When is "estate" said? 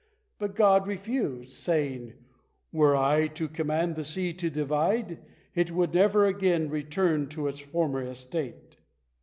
8.01-8.77